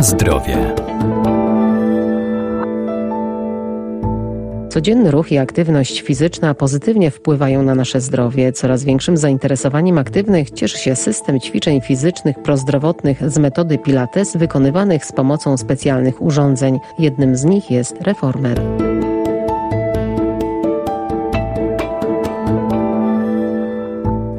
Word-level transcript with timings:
Zdrowie. 0.00 0.74
Codzienny 4.68 5.10
ruch 5.10 5.32
i 5.32 5.38
aktywność 5.38 6.00
fizyczna 6.00 6.54
pozytywnie 6.54 7.10
wpływają 7.10 7.62
na 7.62 7.74
nasze 7.74 8.00
zdrowie. 8.00 8.52
Coraz 8.52 8.84
większym 8.84 9.16
zainteresowaniem 9.16 9.98
aktywnych 9.98 10.50
cieszy 10.50 10.78
się 10.78 10.96
system 10.96 11.40
ćwiczeń 11.40 11.80
fizycznych 11.80 12.42
prozdrowotnych 12.42 13.30
z 13.30 13.38
metody 13.38 13.78
Pilates 13.78 14.36
wykonywanych 14.36 15.04
z 15.04 15.12
pomocą 15.12 15.56
specjalnych 15.56 16.22
urządzeń. 16.22 16.78
Jednym 16.98 17.36
z 17.36 17.44
nich 17.44 17.70
jest 17.70 18.02
reformer. 18.02 18.60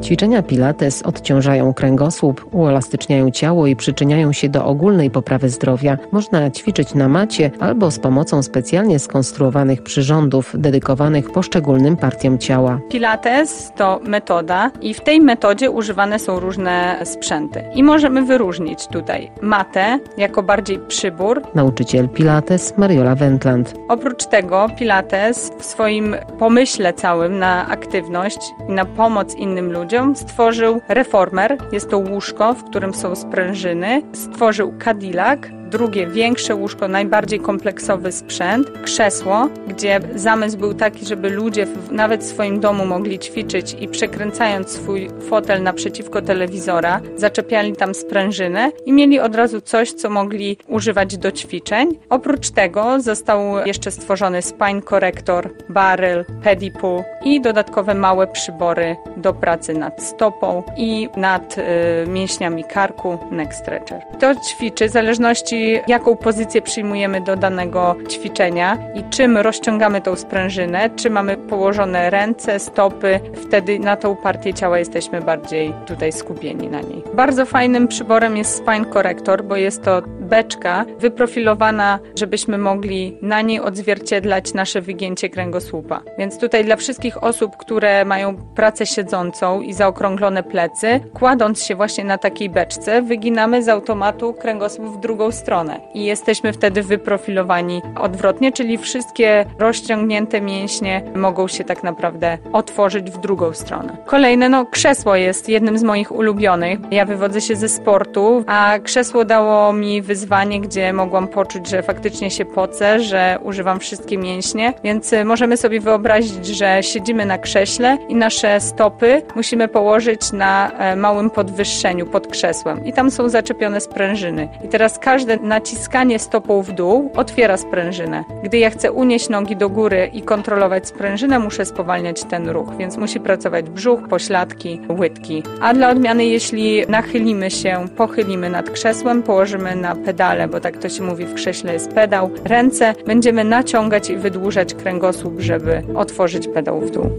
Ćwiczenia 0.02 0.42
Pilates 0.42 1.02
odciążają 1.02 1.74
kręgosłup, 1.74 2.46
uelastyczniają 2.52 3.30
ciało 3.30 3.66
i 3.66 3.76
przyczyniają 3.76 4.32
się 4.32 4.48
do 4.48 4.64
ogólnej 4.64 5.10
poprawy 5.10 5.48
zdrowia. 5.48 5.98
Można 6.12 6.50
ćwiczyć 6.50 6.94
na 6.94 7.08
macie 7.08 7.50
albo 7.60 7.90
z 7.90 7.98
pomocą 7.98 8.42
specjalnie 8.42 8.98
skonstruowanych 8.98 9.82
przyrządów 9.82 10.54
dedykowanych 10.58 11.30
poszczególnym 11.30 11.96
partiom 11.96 12.38
ciała. 12.38 12.80
Pilates 12.90 13.72
to 13.76 14.00
metoda 14.04 14.70
i 14.80 14.94
w 14.94 15.00
tej 15.00 15.20
metodzie 15.20 15.70
używane 15.70 16.18
są 16.18 16.40
różne 16.40 16.96
sprzęty. 17.04 17.64
I 17.74 17.82
możemy 17.82 18.22
wyróżnić 18.22 18.86
tutaj 18.86 19.30
matę 19.42 19.98
jako 20.16 20.42
bardziej 20.42 20.78
przybór. 20.78 21.42
Nauczyciel 21.54 22.08
Pilates 22.08 22.78
Mariola 22.78 23.14
Wendland. 23.14 23.74
Oprócz 23.88 24.26
tego 24.26 24.66
Pilates 24.78 25.52
w 25.58 25.64
swoim 25.64 26.16
pomyśle 26.38 26.92
całym 26.92 27.38
na 27.38 27.68
aktywność 27.68 28.38
i 28.68 28.72
na 28.72 28.84
pomoc 28.84 29.34
innym 29.34 29.72
ludziom 29.72 29.91
stworzył 30.14 30.80
reformer. 30.88 31.58
Jest 31.72 31.90
to 31.90 31.98
łóżko, 31.98 32.54
w 32.54 32.64
którym 32.64 32.94
są 32.94 33.14
sprężyny. 33.14 34.02
Stworzył 34.12 34.74
Cadillac, 34.84 35.40
drugie 35.72 36.06
większe 36.06 36.54
łóżko, 36.54 36.88
najbardziej 36.88 37.40
kompleksowy 37.40 38.12
sprzęt, 38.12 38.70
krzesło, 38.82 39.48
gdzie 39.68 40.00
zamysł 40.14 40.58
był 40.58 40.74
taki, 40.74 41.06
żeby 41.06 41.30
ludzie 41.30 41.66
w, 41.66 41.92
nawet 41.92 42.20
w 42.20 42.26
swoim 42.26 42.60
domu 42.60 42.86
mogli 42.86 43.18
ćwiczyć 43.18 43.76
i 43.80 43.88
przekręcając 43.88 44.70
swój 44.70 45.10
fotel 45.28 45.62
naprzeciwko 45.62 46.22
telewizora, 46.22 47.00
zaczepiali 47.16 47.76
tam 47.76 47.94
sprężynę 47.94 48.70
i 48.86 48.92
mieli 48.92 49.20
od 49.20 49.34
razu 49.34 49.60
coś, 49.60 49.92
co 49.92 50.10
mogli 50.10 50.56
używać 50.68 51.16
do 51.18 51.32
ćwiczeń. 51.32 51.98
Oprócz 52.10 52.50
tego 52.50 53.00
został 53.00 53.66
jeszcze 53.66 53.90
stworzony 53.90 54.42
spine 54.42 54.82
corrector, 54.82 55.50
barrel, 55.68 56.24
pedipool 56.42 57.02
i 57.24 57.40
dodatkowe 57.40 57.94
małe 57.94 58.26
przybory 58.26 58.96
do 59.16 59.32
pracy 59.32 59.74
nad 59.74 60.02
stopą 60.02 60.62
i 60.76 61.08
nad 61.16 61.58
y, 61.58 61.62
mięśniami 62.06 62.64
karku, 62.64 63.18
neck 63.30 63.54
stretcher. 63.54 64.00
To 64.20 64.34
ćwiczy 64.34 64.88
w 64.88 64.92
zależności 64.92 65.61
jaką 65.86 66.16
pozycję 66.16 66.62
przyjmujemy 66.62 67.20
do 67.20 67.36
danego 67.36 67.96
ćwiczenia 68.08 68.78
i 68.94 69.04
czym 69.10 69.38
rozciągamy 69.38 70.00
tą 70.00 70.16
sprężynę, 70.16 70.90
czy 70.96 71.10
mamy 71.10 71.36
położone 71.36 72.10
ręce, 72.10 72.58
stopy, 72.58 73.20
wtedy 73.34 73.78
na 73.78 73.96
tą 73.96 74.16
partię 74.16 74.54
ciała 74.54 74.78
jesteśmy 74.78 75.20
bardziej 75.20 75.74
tutaj 75.86 76.12
skupieni 76.12 76.68
na 76.68 76.80
niej. 76.80 77.02
Bardzo 77.14 77.46
fajnym 77.46 77.88
przyborem 77.88 78.36
jest 78.36 78.56
spine 78.56 78.84
corrector, 78.92 79.44
bo 79.44 79.56
jest 79.56 79.82
to 79.82 80.02
beczka 80.20 80.84
wyprofilowana, 80.98 81.98
żebyśmy 82.18 82.58
mogli 82.58 83.18
na 83.22 83.40
niej 83.40 83.60
odzwierciedlać 83.60 84.54
nasze 84.54 84.80
wygięcie 84.80 85.28
kręgosłupa. 85.28 86.02
Więc 86.18 86.38
tutaj 86.38 86.64
dla 86.64 86.76
wszystkich 86.76 87.24
osób, 87.24 87.56
które 87.56 88.04
mają 88.04 88.36
pracę 88.36 88.86
siedzącą 88.86 89.60
i 89.60 89.72
zaokrąglone 89.72 90.42
plecy, 90.42 91.00
kładąc 91.14 91.62
się 91.62 91.74
właśnie 91.74 92.04
na 92.04 92.18
takiej 92.18 92.50
beczce, 92.50 93.02
wyginamy 93.02 93.62
z 93.62 93.68
automatu 93.68 94.34
kręgosłup 94.34 94.86
w 94.86 95.00
drugą 95.00 95.32
stronę 95.32 95.51
stronę 95.52 95.80
i 95.94 96.04
jesteśmy 96.04 96.52
wtedy 96.52 96.82
wyprofilowani 96.82 97.82
odwrotnie, 98.00 98.52
czyli 98.52 98.78
wszystkie 98.78 99.44
rozciągnięte 99.58 100.40
mięśnie 100.40 101.02
mogą 101.14 101.48
się 101.48 101.64
tak 101.64 101.82
naprawdę 101.82 102.38
otworzyć 102.52 103.10
w 103.10 103.18
drugą 103.18 103.52
stronę. 103.52 103.96
Kolejne, 104.06 104.48
no 104.48 104.66
krzesło 104.66 105.16
jest 105.16 105.48
jednym 105.48 105.78
z 105.78 105.82
moich 105.82 106.12
ulubionych. 106.12 106.78
Ja 106.90 107.04
wywodzę 107.04 107.40
się 107.40 107.56
ze 107.56 107.68
sportu, 107.68 108.44
a 108.46 108.78
krzesło 108.84 109.24
dało 109.24 109.72
mi 109.72 110.02
wyzwanie, 110.02 110.60
gdzie 110.60 110.92
mogłam 110.92 111.28
poczuć, 111.28 111.68
że 111.68 111.82
faktycznie 111.82 112.30
się 112.30 112.44
pocę, 112.44 113.00
że 113.00 113.38
używam 113.42 113.80
wszystkie 113.80 114.18
mięśnie, 114.18 114.72
więc 114.84 115.14
możemy 115.24 115.56
sobie 115.56 115.80
wyobrazić, 115.80 116.46
że 116.46 116.82
siedzimy 116.82 117.26
na 117.26 117.38
krześle 117.38 117.98
i 118.08 118.14
nasze 118.14 118.60
stopy 118.60 119.22
musimy 119.36 119.68
położyć 119.68 120.32
na 120.32 120.70
e, 120.70 120.96
małym 120.96 121.30
podwyższeniu 121.30 122.06
pod 122.06 122.26
krzesłem 122.26 122.86
i 122.86 122.92
tam 122.92 123.10
są 123.10 123.28
zaczepione 123.28 123.80
sprężyny. 123.80 124.48
I 124.64 124.68
teraz 124.68 124.98
każde 124.98 125.41
naciskanie 125.42 126.18
stopą 126.18 126.62
w 126.62 126.72
dół 126.72 127.10
otwiera 127.16 127.56
sprężynę. 127.56 128.24
Gdy 128.44 128.58
ja 128.58 128.70
chcę 128.70 128.92
unieść 128.92 129.28
nogi 129.28 129.56
do 129.56 129.68
góry 129.68 130.10
i 130.12 130.22
kontrolować 130.22 130.88
sprężynę, 130.88 131.38
muszę 131.38 131.64
spowalniać 131.64 132.24
ten 132.24 132.48
ruch, 132.48 132.76
więc 132.76 132.96
musi 132.96 133.20
pracować 133.20 133.70
brzuch, 133.70 134.08
pośladki, 134.08 134.80
łydki. 134.98 135.42
A 135.60 135.74
dla 135.74 135.90
odmiany, 135.90 136.24
jeśli 136.24 136.86
nachylimy 136.88 137.50
się, 137.50 137.84
pochylimy 137.96 138.50
nad 138.50 138.70
krzesłem, 138.70 139.22
położymy 139.22 139.76
na 139.76 139.96
pedale, 139.96 140.48
bo 140.48 140.60
tak 140.60 140.78
to 140.78 140.88
się 140.88 141.02
mówi 141.02 141.24
w 141.26 141.34
krześle 141.34 141.72
jest 141.72 141.92
pedał, 141.92 142.30
ręce, 142.44 142.94
będziemy 143.06 143.44
naciągać 143.44 144.10
i 144.10 144.16
wydłużać 144.16 144.74
kręgosłup, 144.74 145.40
żeby 145.40 145.82
otworzyć 145.94 146.48
pedał 146.48 146.80
w 146.80 146.90
dół. 146.90 147.10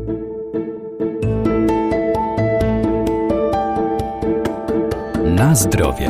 Na 5.36 5.56
zdrowie. 5.56 6.10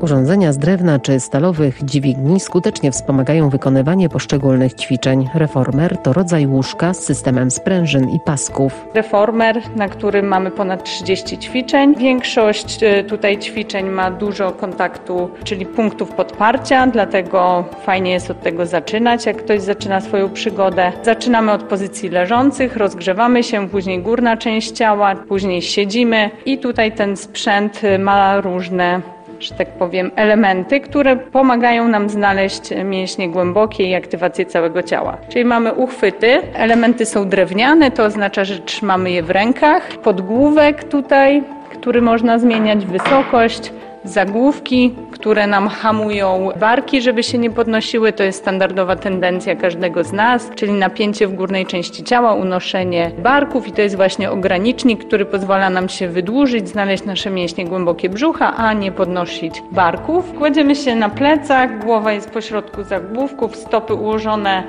Urządzenia 0.00 0.52
z 0.52 0.58
drewna 0.58 0.98
czy 0.98 1.20
stalowych 1.20 1.84
dźwigni 1.84 2.40
skutecznie 2.40 2.92
wspomagają 2.92 3.48
wykonywanie 3.48 4.08
poszczególnych 4.08 4.74
ćwiczeń. 4.74 5.28
Reformer 5.34 5.98
to 5.98 6.12
rodzaj 6.12 6.46
łóżka 6.46 6.94
z 6.94 7.04
systemem 7.04 7.50
sprężyn 7.50 8.08
i 8.08 8.20
pasków. 8.20 8.86
Reformer, 8.94 9.62
na 9.76 9.88
którym 9.88 10.26
mamy 10.26 10.50
ponad 10.50 10.84
30 10.84 11.38
ćwiczeń. 11.38 11.94
Większość 11.94 12.82
y, 12.82 13.04
tutaj 13.04 13.38
ćwiczeń 13.38 13.88
ma 13.88 14.10
dużo 14.10 14.52
kontaktu, 14.52 15.30
czyli 15.44 15.66
punktów 15.66 16.12
podparcia, 16.12 16.86
dlatego 16.86 17.64
fajnie 17.84 18.10
jest 18.10 18.30
od 18.30 18.42
tego 18.42 18.66
zaczynać, 18.66 19.26
jak 19.26 19.36
ktoś 19.36 19.60
zaczyna 19.60 20.00
swoją 20.00 20.30
przygodę. 20.30 20.92
Zaczynamy 21.02 21.52
od 21.52 21.62
pozycji 21.62 22.08
leżących, 22.08 22.76
rozgrzewamy 22.76 23.42
się, 23.42 23.68
później 23.68 24.02
górna 24.02 24.36
część 24.36 24.70
ciała, 24.70 25.16
później 25.16 25.62
siedzimy 25.62 26.30
i 26.46 26.58
tutaj 26.58 26.92
ten 26.92 27.16
sprzęt 27.16 27.84
y, 27.84 27.98
ma 27.98 28.40
różne 28.40 29.00
że 29.40 29.54
tak 29.54 29.68
powiem, 29.68 30.10
elementy, 30.16 30.80
które 30.80 31.16
pomagają 31.16 31.88
nam 31.88 32.08
znaleźć 32.08 32.70
mięśnie 32.84 33.28
głębokie 33.28 33.84
i 33.84 33.94
aktywację 33.94 34.46
całego 34.46 34.82
ciała. 34.82 35.16
Czyli 35.28 35.44
mamy 35.44 35.72
uchwyty, 35.72 36.42
elementy 36.54 37.06
są 37.06 37.28
drewniane, 37.28 37.90
to 37.90 38.04
oznacza, 38.04 38.44
że 38.44 38.58
trzymamy 38.58 39.10
je 39.10 39.22
w 39.22 39.30
rękach, 39.30 39.88
podgłówek 39.88 40.84
tutaj, 40.84 41.42
który 41.72 42.02
można 42.02 42.38
zmieniać 42.38 42.86
wysokość, 42.86 43.72
zagłówki, 44.04 44.94
które 45.10 45.46
nam 45.46 45.68
hamują 45.68 46.50
barki, 46.60 47.02
żeby 47.02 47.22
się 47.22 47.38
nie 47.38 47.50
podnosiły. 47.50 48.12
To 48.12 48.22
jest 48.22 48.38
standardowa 48.38 48.96
tendencja 48.96 49.56
każdego 49.56 50.04
z 50.04 50.12
nas, 50.12 50.50
czyli 50.54 50.72
napięcie 50.72 51.26
w 51.26 51.34
górnej 51.34 51.66
części 51.66 52.04
ciała, 52.04 52.34
unoszenie 52.34 53.10
barków 53.18 53.68
i 53.68 53.72
to 53.72 53.82
jest 53.82 53.96
właśnie 53.96 54.30
ogranicznik, 54.30 55.04
który 55.04 55.24
pozwala 55.24 55.70
nam 55.70 55.88
się 55.88 56.08
wydłużyć, 56.08 56.68
znaleźć 56.68 57.04
nasze 57.04 57.30
mięśnie 57.30 57.64
głębokie 57.64 58.08
brzucha, 58.08 58.56
a 58.56 58.72
nie 58.72 58.92
podnosić 58.92 59.62
barków. 59.72 60.32
Kładziemy 60.38 60.76
się 60.76 60.94
na 60.94 61.08
plecach, 61.08 61.84
głowa 61.84 62.12
jest 62.12 62.30
pośrodku 62.30 62.82
zagłówków, 62.82 63.56
stopy 63.56 63.94
ułożone 63.94 64.62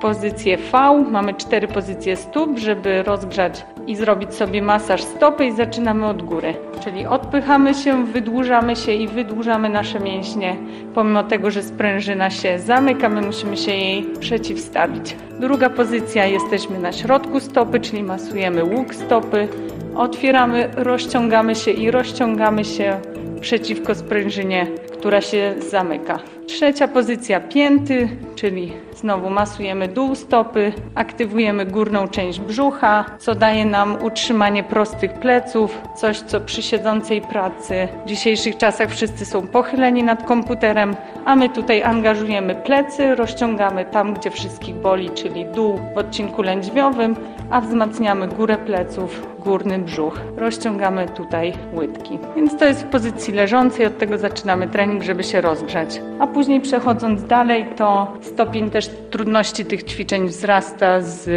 pozycję 0.00 0.56
V. 0.56 1.04
Mamy 1.10 1.34
cztery 1.34 1.68
pozycje 1.68 2.16
stóp, 2.16 2.58
żeby 2.58 3.02
rozgrzać 3.02 3.64
i 3.86 3.96
zrobić 3.96 4.34
sobie 4.34 4.62
masaż 4.62 5.02
stopy 5.02 5.46
i 5.46 5.52
zaczynamy 5.52 6.06
od 6.06 6.22
góry. 6.22 6.54
Czyli 6.84 7.06
odpychamy 7.06 7.74
się, 7.74 8.06
wydłużamy 8.06 8.76
się 8.76 8.92
i 8.92 9.08
wydłużamy 9.08 9.68
nasze 9.68 10.00
mięśnie. 10.00 10.56
Pomimo 10.94 11.22
tego, 11.22 11.50
że 11.50 11.62
sprężyna 11.62 12.30
się 12.30 12.58
zamyka, 12.58 13.08
my 13.08 13.22
musimy 13.22 13.56
się 13.56 13.72
jej 13.72 14.06
przeciwstawić. 14.20 15.16
Druga 15.40 15.70
pozycja, 15.70 16.26
jesteśmy 16.26 16.78
na 16.78 16.92
środku 16.92 17.40
stopy, 17.40 17.80
czyli 17.80 18.02
masujemy 18.02 18.64
łuk 18.64 18.94
stopy. 18.94 19.48
Otwieramy, 19.94 20.68
rozciągamy 20.76 21.54
się 21.54 21.70
i 21.70 21.90
rozciągamy 21.90 22.64
się 22.64 23.00
przeciwko 23.40 23.94
sprężynie, 23.94 24.66
która 25.00 25.20
się 25.20 25.54
zamyka. 25.58 26.18
Trzecia 26.46 26.88
pozycja 26.88 27.40
pięty, 27.40 28.08
czyli 28.36 28.72
znowu 28.96 29.30
masujemy 29.30 29.88
dół 29.88 30.14
stopy, 30.14 30.72
aktywujemy 30.94 31.66
górną 31.66 32.08
część 32.08 32.40
brzucha, 32.40 33.04
co 33.18 33.34
daje 33.34 33.64
nam 33.64 34.02
utrzymanie 34.02 34.62
prostych 34.62 35.12
pleców, 35.12 35.82
coś 35.96 36.20
co 36.20 36.40
przy 36.40 36.62
siedzącej 36.62 37.20
pracy 37.20 37.88
w 38.04 38.08
dzisiejszych 38.08 38.56
czasach 38.56 38.90
wszyscy 38.90 39.24
są 39.24 39.46
pochyleni 39.46 40.02
nad 40.02 40.26
komputerem, 40.26 40.96
a 41.24 41.36
my 41.36 41.48
tutaj 41.48 41.82
angażujemy 41.82 42.54
plecy, 42.54 43.14
rozciągamy 43.14 43.84
tam, 43.84 44.14
gdzie 44.14 44.30
wszystkich 44.30 44.74
boli, 44.74 45.10
czyli 45.10 45.44
dół 45.44 45.80
w 45.94 45.98
odcinku 45.98 46.42
lędźwiowym, 46.42 47.16
a 47.50 47.60
wzmacniamy 47.60 48.28
górę 48.28 48.58
pleców, 48.58 49.26
górny 49.44 49.78
brzuch. 49.78 50.20
Rozciągamy 50.36 51.08
tutaj 51.08 51.52
łydki. 51.74 52.18
Więc 52.36 52.56
to 52.56 52.64
jest 52.64 52.82
w 52.82 52.86
pozycji 52.86 53.34
leżącej, 53.34 53.86
od 53.86 53.98
tego 53.98 54.18
zaczynamy 54.18 54.68
trening, 54.90 55.02
żeby 55.02 55.24
się 55.24 55.40
rozgrzać. 55.40 56.02
A 56.18 56.26
później 56.26 56.60
przechodząc 56.60 57.24
dalej, 57.24 57.66
to 57.76 58.12
stopień 58.22 58.70
też 58.70 58.90
trudności 59.10 59.64
tych 59.64 59.82
ćwiczeń 59.82 60.28
wzrasta 60.28 61.00
z 61.00 61.30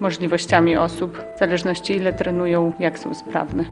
możliwościami 0.00 0.76
osób, 0.76 1.22
w 1.36 1.38
zależności 1.38 1.96
ile 1.96 2.12
trenują, 2.12 2.72
jak 2.78 2.98
są 2.98 3.14
sprawne. 3.14 3.64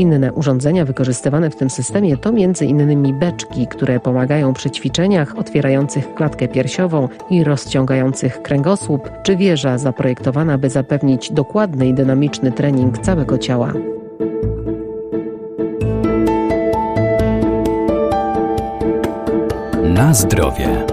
Inne 0.00 0.32
urządzenia 0.32 0.84
wykorzystywane 0.84 1.50
w 1.50 1.56
tym 1.56 1.70
systemie 1.70 2.16
to 2.16 2.30
m.in. 2.30 3.18
beczki, 3.18 3.66
które 3.66 4.00
pomagają 4.00 4.54
przy 4.54 4.70
ćwiczeniach 4.70 5.38
otwierających 5.38 6.14
klatkę 6.14 6.48
piersiową 6.48 7.08
i 7.30 7.44
rozciągających 7.44 8.42
kręgosłup, 8.42 9.10
czy 9.22 9.36
wieża 9.36 9.78
zaprojektowana, 9.78 10.58
by 10.58 10.70
zapewnić 10.70 11.32
dokładny 11.32 11.88
i 11.88 11.94
dynamiczny 11.94 12.52
trening 12.52 12.98
całego 12.98 13.38
ciała. 13.38 13.72
Na 19.84 20.14
zdrowie. 20.14 20.89